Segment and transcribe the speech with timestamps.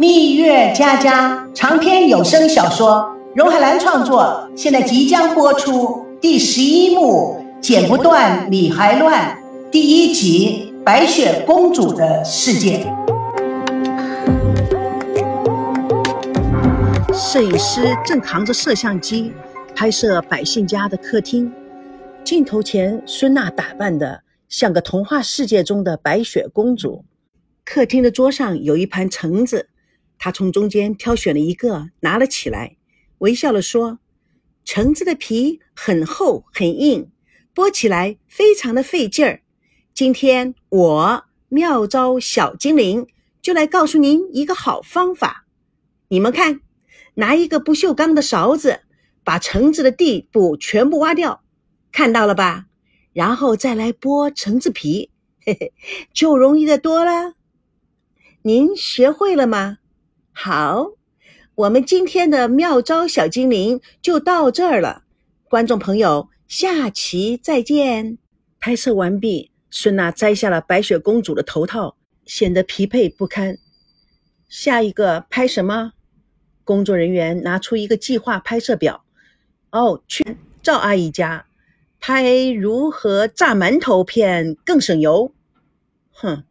[0.00, 3.04] 蜜月佳佳长篇有声小说，
[3.34, 9.36] 荣海兰创作，现在即将播出第十一幕《剪不断理还乱》
[9.72, 12.78] 第一集《白雪公主的世界》。
[17.12, 19.32] 摄影师正扛着摄像机
[19.74, 21.52] 拍摄百姓家的客厅，
[22.22, 27.04] 镜头前，孙娜打扮的像个童话世界中的白雪公主。
[27.64, 29.66] 客厅的桌上有一盘橙子，
[30.18, 32.76] 他从中间挑选了一个，拿了起来，
[33.18, 34.00] 微笑了说
[34.64, 37.10] ：“橙子的皮很厚很硬，
[37.54, 39.42] 剥起来非常的费劲儿。
[39.94, 43.06] 今天我妙招小精灵
[43.40, 45.46] 就来告诉您一个好方法。
[46.08, 46.60] 你们看，
[47.14, 48.80] 拿一个不锈钢的勺子，
[49.24, 51.42] 把橙子的地部全部挖掉，
[51.92, 52.66] 看到了吧？
[53.12, 55.10] 然后再来剥橙子皮，
[55.44, 55.72] 嘿嘿，
[56.12, 57.34] 就容易的多了。”
[58.42, 59.78] 您学会了吗？
[60.40, 60.92] 好，
[61.56, 65.02] 我们今天的妙招小精灵就到这儿了。
[65.48, 68.18] 观众朋友，下期再见。
[68.60, 73.58] 拍摄完毕，孙娜摘下了白雪公主的头套，显得疲惫不堪。
[74.48, 75.94] 下一个拍什么？
[76.62, 79.04] 工作人员拿出一个计划拍摄表。
[79.72, 80.24] 哦，去
[80.62, 81.46] 赵阿姨家
[81.98, 85.32] 拍如何炸馒头片更省油。
[86.12, 86.44] 哼。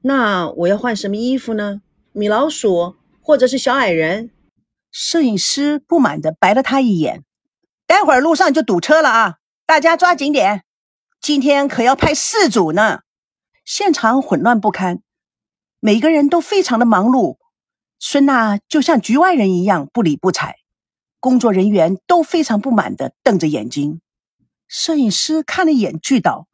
[0.00, 1.82] 那我要换什么衣服呢？
[2.12, 2.96] 米老鼠
[3.30, 4.32] 或者是小矮人？
[4.90, 7.22] 摄影师不满地白了他一眼。
[7.86, 9.36] 待会儿路上就堵车了啊！
[9.66, 10.64] 大家抓紧点，
[11.20, 13.02] 今天可要拍四组呢。
[13.64, 15.02] 现场混乱不堪，
[15.78, 17.36] 每个人都非常的忙碌。
[18.00, 20.56] 孙娜就像局外人一样不理不睬，
[21.20, 24.00] 工作人员都非常不满地瞪着眼睛。
[24.66, 26.48] 摄影师看了一眼剧导，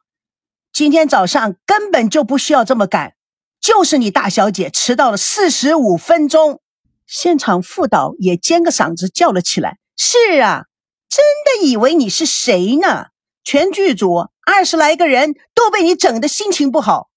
[0.71, 3.15] 今天早上根本就不需要这么赶。
[3.59, 6.61] 就是你大小姐迟到了四十五分钟，
[7.07, 10.65] 现场副导也尖个嗓子叫了起来：“是啊，
[11.09, 13.07] 真的以为你是谁呢？
[13.45, 17.07] 全剧组二十来个人都被你整的心情不好，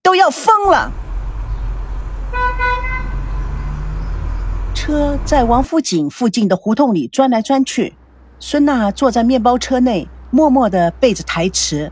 [0.00, 0.92] 都要疯了。”
[4.76, 7.96] 车在王府井附近的胡同里钻来钻去，
[8.38, 11.90] 孙娜坐在面包车内，默默地背着台词，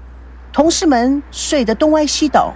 [0.52, 2.54] 同事们睡得东歪西倒。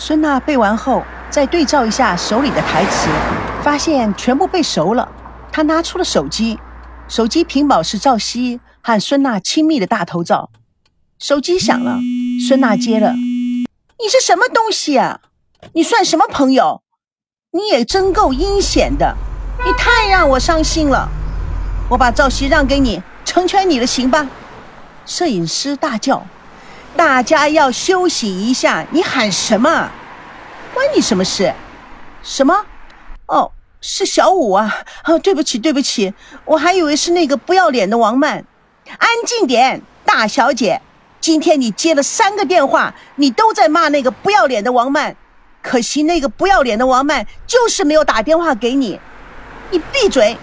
[0.00, 3.08] 孙娜背完后，再对照一下手里的台词，
[3.64, 5.08] 发现全部背熟了。
[5.50, 6.56] 她拿出了手机，
[7.08, 10.50] 手机屏保是赵熙和孙娜亲密的大头照。
[11.18, 11.98] 手机响了，
[12.46, 13.12] 孙娜接了
[13.98, 15.18] ：“你是什么东西啊？
[15.72, 16.80] 你算什么朋友？
[17.50, 19.16] 你也真够阴险的！
[19.66, 21.08] 你太让我伤心了。
[21.90, 24.28] 我把赵熙让给你，成全你了，行吧？”
[25.04, 26.24] 摄影师大叫。
[26.98, 29.88] 大家要休息一下，你喊什么？
[30.74, 31.54] 关你什么事？
[32.24, 32.66] 什么？
[33.26, 34.78] 哦，是小五啊！
[35.04, 36.12] 哦，对不起，对不起，
[36.44, 38.44] 我还以为是那个不要脸的王曼。
[38.98, 40.82] 安静点，大小姐。
[41.20, 45.14] 今天你接了三个电话，你都在骂那个不要脸的王曼。
[45.62, 48.98] 可惜那个不要脸的王曼就是没有打电话给你。
[49.70, 50.36] 你闭嘴！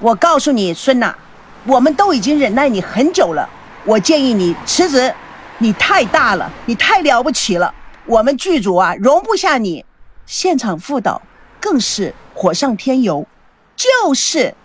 [0.00, 1.16] 我告诉你，孙娜，
[1.64, 3.48] 我们都已经忍耐你很久了。
[3.84, 5.14] 我建议你辞职。
[5.62, 7.72] 你太大了，你太了不起了，
[8.04, 9.86] 我们剧组啊容不下你。
[10.26, 11.22] 现场副导
[11.60, 13.28] 更是火上添油，
[13.76, 14.56] 就是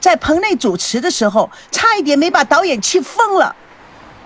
[0.00, 3.54] 在棚内主持的时候，差一点没把导演气疯了。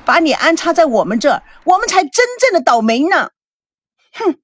[0.04, 3.30] 把你安插在我们这儿，我们才真正的倒霉呢。
[4.12, 4.36] 哼，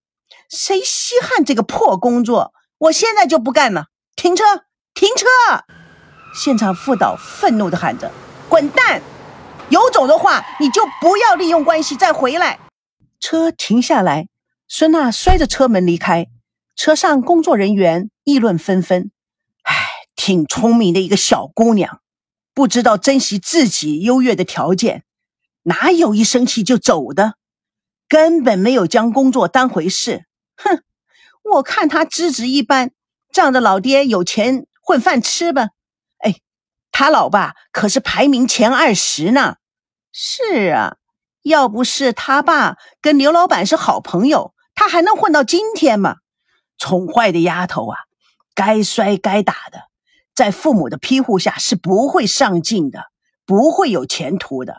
[0.51, 2.53] 谁稀罕这个破工作？
[2.79, 3.87] 我现在就不干了，
[4.17, 4.45] 停车，
[4.93, 5.27] 停车！
[6.35, 8.11] 现场副导愤怒地喊着
[8.51, 9.01] ：“滚蛋！”
[9.69, 12.60] 有种的话，你就不要利用关系再回来。
[13.19, 14.28] 车停下来，
[14.69, 16.28] 孙娜摔着车门离开。
[16.77, 19.10] 车上工作人员议论纷纷
[19.65, 19.75] ：“唉，
[20.15, 22.00] 挺聪明的一个小姑娘，
[22.55, 25.05] 不知道珍惜自己优越的条件，
[25.62, 27.34] 哪有一生气就走的？
[28.09, 30.26] 根本没有将工作当回事。
[30.56, 30.82] 哼，
[31.43, 32.93] 我看他资质一般，
[33.32, 35.70] 仗着老爹有钱混饭吃吧。”
[36.98, 39.56] 他老爸可是排名前二十呢。
[40.12, 40.96] 是啊，
[41.43, 46.16] 要不是他爸跟刘老板是好朋友，他还能混到今天吗？
[46.78, 47.98] 宠坏的丫头啊，
[48.54, 49.82] 该摔该打的，
[50.34, 53.02] 在父母的庇护下是不会上进的，
[53.44, 54.78] 不会有前途的。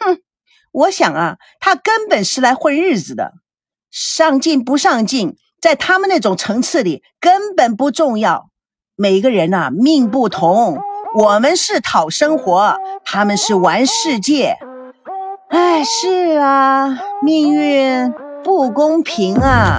[0.00, 0.18] 哼，
[0.72, 3.32] 我想啊，他根本是来混日子的，
[3.92, 8.50] 上进不上进，在他们那种层次里根本不重要。
[8.96, 10.80] 每个人呐，命不同。
[11.16, 14.56] 我们是讨生活，他们是玩世界。
[15.48, 18.12] 哎，是啊，命运
[18.42, 19.78] 不公平啊！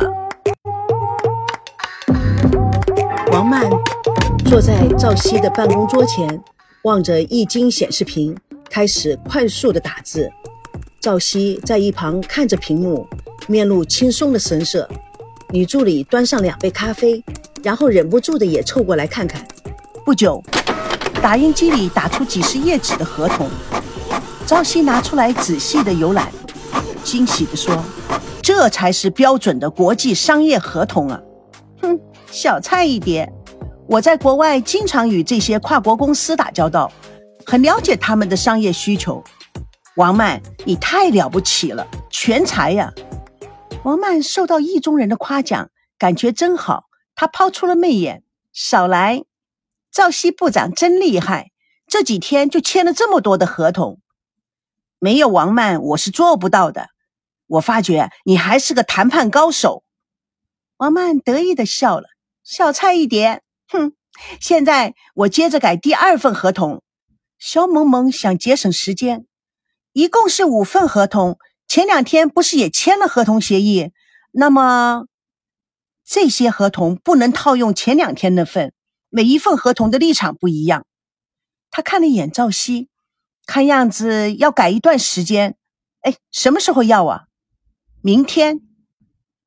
[3.34, 3.70] 王曼
[4.46, 6.42] 坐在赵熙的办公桌前，
[6.84, 8.34] 望着液晶显示屏，
[8.70, 10.32] 开始快速的打字。
[11.02, 13.06] 赵熙在一旁看着屏幕，
[13.48, 14.88] 面露轻松的神色。
[15.50, 17.22] 女助理端上两杯咖啡，
[17.62, 19.46] 然后忍不住的也凑过来看看。
[20.06, 20.42] 不久，
[21.26, 23.50] 打印机里打出几十页纸的合同，
[24.46, 26.32] 朝夕拿出来仔细的游览，
[27.04, 27.84] 惊喜的说
[28.44, 31.20] ：“这才是标准的国际商业合同啊！”
[31.82, 32.00] 哼，
[32.30, 33.28] 小菜一碟。
[33.88, 36.92] 我在国外经常与这些跨国公司打交道，
[37.44, 39.24] 很了解他们的商业需求。
[39.96, 42.94] 王曼，你太了不起了，全才呀！
[43.82, 46.84] 王曼受到意中人的夸奖，感觉真好。
[47.16, 48.22] 她抛出了媚眼
[48.54, 49.24] ：“少来，
[49.96, 51.52] 赵熙部长真厉害，
[51.88, 54.02] 这几天就签了这么多的合同。
[55.00, 56.90] 没有王曼，我是做不到的。
[57.48, 59.86] 我发觉你还是个谈判高手。”
[60.76, 62.10] 王曼得意的笑了
[62.44, 63.94] ：“小菜一碟。”哼，
[64.42, 66.84] 现在我接着改第二份合同。
[67.40, 69.26] 肖萌萌想节省时间，
[69.94, 71.40] 一共是五份合同。
[71.70, 73.94] 前两天不是也签了合同协议？
[74.34, 75.06] 那么
[76.06, 78.74] 这些合同不能套用前两天那份，
[79.16, 80.86] 每一份合同的立场不一样。
[81.72, 82.90] 他看了一眼赵熙，
[83.46, 85.56] 看样子要改一段时间。
[86.02, 87.28] 哎，什么时候要啊？
[88.02, 88.60] 明天？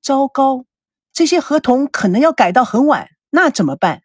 [0.00, 0.65] 糟糕，
[1.12, 4.05] 这些合同可能要改到很晚，那怎么办？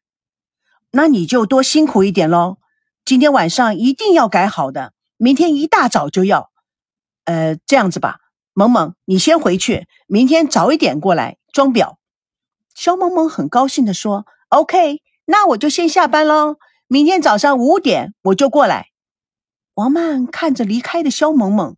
[0.91, 2.57] 那你就多辛苦一点喽。
[3.05, 6.51] 今天晚上一定要改好的，明天一大早就要。
[7.23, 8.19] 呃，这样子吧，
[8.51, 11.95] 萌萌，你先回去，明天早一点过来装裱。
[12.75, 18.87] 肖萌萌很高兴的说：“OK，那我就先下班喽，明天早上五点我就过来。”
[19.75, 21.75] 王曼看着离开的肖萌萌，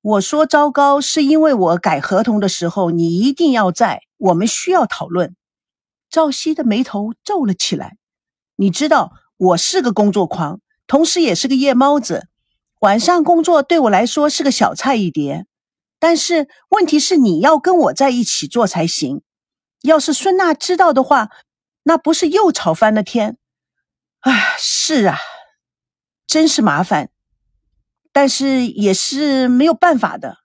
[0.00, 5.34] 我说：“糟糕，是因为我改合同的时候你一定要在，我们需要讨论。”
[6.08, 7.98] 赵熙的眉头皱了起来。
[8.56, 12.28] 你知道我是个工作狂，同时也是个夜猫子。
[12.80, 15.44] 晚上工作对我来说是个小菜一碟，
[15.98, 19.20] 但是问题是你要跟我在一起做才行。
[19.82, 21.28] 要是孙娜知道的话，
[21.88, 23.38] 那不是又吵翻了天？
[24.20, 25.18] 唉，是啊，
[26.26, 27.08] 真是麻烦，
[28.12, 30.40] 但是也是没有办法的。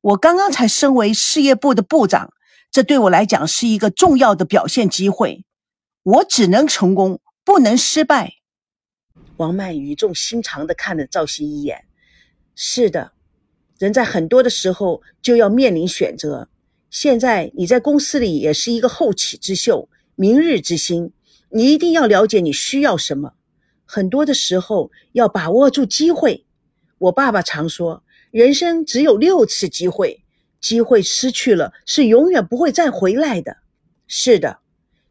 [0.00, 2.32] 我刚刚才升为事业部的部长，
[2.70, 5.44] 这对我来讲是一个重要的表现机会。
[6.02, 8.36] 我只能成功，不能失败。
[9.36, 11.84] 王曼语重心长的看了赵鑫一眼。
[12.54, 13.12] 是的，
[13.78, 16.48] 人在很多的时候就要面临选择。
[16.88, 21.12] 现在你在公司里也是一个后起之秀、明日之星，
[21.48, 23.34] 你一定要了解你需要什么。
[23.84, 26.44] 很多的时候要把握住机会。
[26.98, 30.24] 我爸爸常说，人生只有六次机会，
[30.60, 33.58] 机会失去了是永远不会再回来的。
[34.08, 34.58] 是的。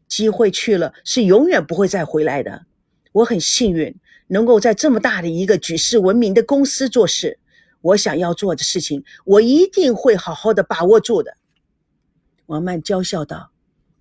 [0.06, 2.66] 机会去了是永远不会再回来的。
[3.12, 3.96] 我很幸运
[4.26, 7.38] 能够在这么大的一个举世闻名的公司做事。
[7.80, 11.38] 我想要做的事情，我一定会好好的把握住的。
[12.44, 13.50] 王曼娇笑道：“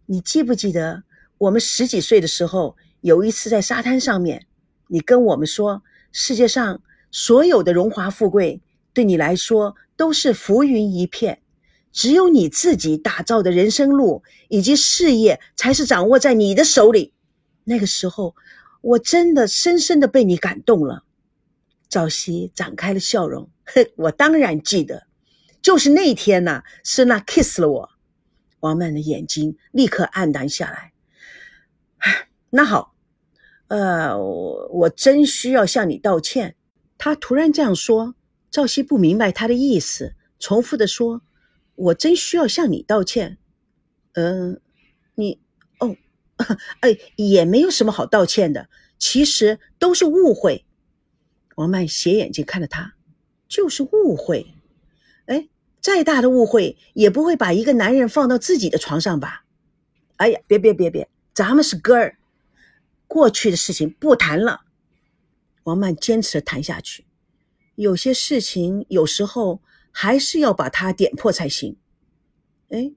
[0.08, 1.04] 你记不记得
[1.38, 4.48] 我们十几岁的时候，有一次在沙滩上面，
[4.88, 6.82] 你跟我们说，世界上
[7.12, 8.62] 所有的荣华富贵
[8.94, 11.42] 对你来说都是浮云一片。”
[11.94, 17.14] 只有你自己打造的人生路以及事业，才是掌握在你的手里。
[17.64, 18.36] 那个时候，
[18.82, 21.04] 我真的深深的被你感动了。
[21.90, 25.08] 赵熙展开了笑容，哼，我当然记得，
[25.60, 27.90] 就是那天呐，是那 kiss 了我。
[28.60, 30.94] 王曼的眼睛立刻黯淡下来。
[32.50, 32.96] 那好，
[33.68, 36.56] 呃，我我真需要向你道歉。
[36.98, 38.16] 他突然这样说，
[38.50, 41.22] 赵熙不明白他的意思，重复的说。
[41.76, 43.38] 我真需要向你道歉，
[44.14, 44.60] 嗯，
[45.14, 45.40] 你
[45.78, 45.96] 哦，
[46.82, 50.66] 哎，也没有什么好道歉的，其实都是误会。
[51.54, 52.96] 王曼斜眼睛看着他，
[53.48, 54.56] 就是误会。
[55.28, 55.48] 哎，
[55.88, 59.46] 再大的误会也不会把一个男人放到自己的床上吧？
[60.18, 62.18] 哎呀，别别别别，咱们是哥儿，
[63.08, 64.64] 过去的事情不谈了。
[65.64, 67.06] 王曼坚持谈下去，
[67.76, 69.62] 有些事情有时候。
[70.00, 71.76] 还是要把它点破才行。
[72.70, 72.92] 哎，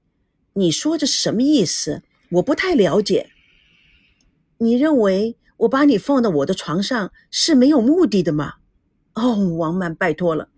[0.53, 2.03] 你说这什么意思？
[2.33, 3.31] 我不太了解。
[4.59, 8.57] 你认为我把你放到我的床上是没有目的的吗？
[9.15, 10.51] 哦，王曼，拜托了，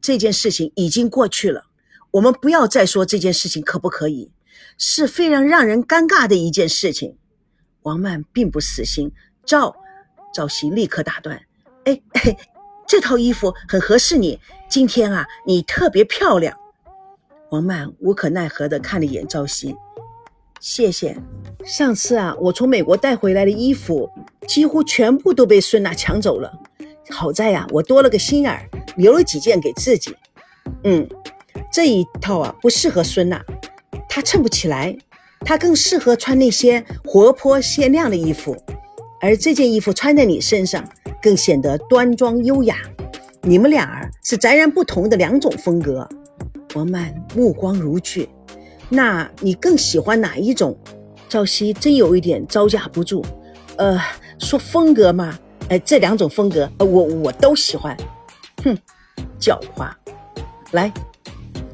[0.00, 1.69] 这件事情已经过去了，
[2.12, 4.32] 我们不要再说这件事情，可不可以？
[4.78, 7.16] 是非常让人尴尬的一件事情。
[7.82, 9.12] 王曼并不死心，
[9.44, 9.74] 赵
[10.34, 11.40] 赵熙立刻打断
[11.84, 12.00] ：“哎。
[12.90, 16.58] ”这套衣服很合适你，今天啊，你特别漂亮。
[17.50, 19.76] 王曼无可奈何地看了一眼赵熙，
[20.58, 21.16] 谢谢。
[21.64, 24.10] 上次啊，我从美国带回来的衣服
[24.48, 26.52] 几乎全部都被孙娜抢走了。
[27.08, 30.16] 好在呀，我多了个心眼儿，留了几件给自己。
[30.82, 31.08] 嗯，
[31.72, 33.44] 这一套啊不适合孙娜，
[34.08, 34.96] 她衬不起来。
[35.40, 38.56] 她更适合穿那些活泼鲜亮的衣服，
[39.20, 40.86] 而这件衣服穿在你身上
[41.22, 42.76] 更显得端庄优雅。
[43.42, 46.06] 你们俩儿是截然不同的两种风格。
[46.74, 48.28] 王曼目光如炬，
[48.90, 50.76] 那你更喜欢哪一种？
[51.28, 53.24] 赵熙真有一点招架不住。
[53.76, 53.98] 呃，
[54.38, 55.38] 说风格嘛，
[55.68, 57.96] 哎，这两种风格，我我都喜欢。
[58.62, 58.76] 哼，
[59.40, 59.90] 狡猾。
[60.72, 60.92] 来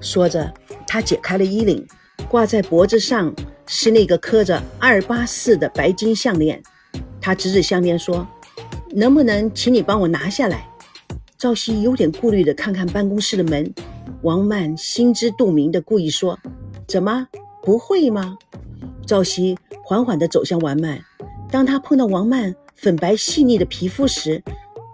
[0.01, 0.53] 说着，
[0.87, 1.87] 他解开了衣领，
[2.29, 3.35] 挂在脖子上。
[3.69, 6.63] 是那个刻着二八四的白金项链，
[7.21, 8.25] 他指指项链说
[8.95, 10.69] ：“能不能请你帮我拿下来？”
[11.37, 13.75] 赵熙有点顾虑的看看办公室的门，
[14.23, 16.39] 王曼心知肚明的故意说
[16.87, 17.27] ：“怎么
[17.61, 18.39] 不会吗？”
[19.05, 20.97] 赵熙缓缓地走向王曼，
[21.51, 24.41] 当他碰到王曼粉白细腻的皮肤时，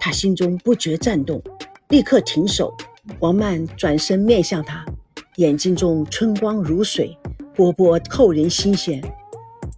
[0.00, 1.42] 他心中不觉颤动，
[1.90, 2.74] 立刻停手。
[3.18, 4.82] 王曼转身面向他，
[5.36, 7.16] 眼睛中春光如水。
[7.54, 8.98] 波波扣人心弦，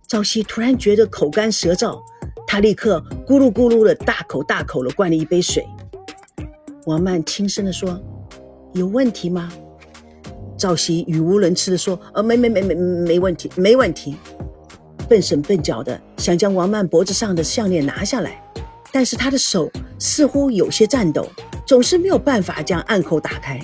[0.07, 2.01] 赵熙突然觉得口干舌燥，
[2.47, 5.67] 他立刻咕噜咕噜的大口大口的灌了一杯水。
[6.87, 8.01] 王曼轻声的说
[8.75, 9.53] ：“有问题吗？”
[10.57, 14.15] 赵熙语无伦次的说：“呃，没没没没没问题，没问题。”
[15.11, 18.41] 笨手笨脚的想将王曼脖子上的项链拿下来，
[18.93, 19.69] 但是他的手
[19.99, 21.27] 似乎有些颤抖，
[21.67, 23.61] 总是没有办法将暗口打开。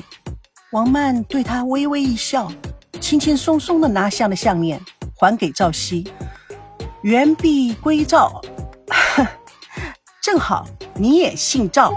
[0.72, 2.50] 王曼对他微微一笑。
[3.00, 4.80] 轻轻松松的拿下了项链，
[5.16, 6.08] 还给赵熙。
[7.02, 8.40] 原璧归赵，
[10.22, 11.92] 正好你也姓赵。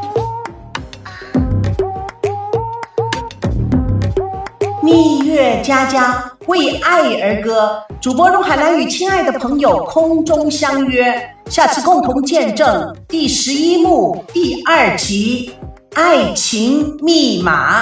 [4.81, 15.53] 蜜月佳佳为爱而歌，主播荣海兰与亲爱的朋友空中相约，下次共同见证第十一幕第二集
[15.95, 17.81] 《爱情密码》。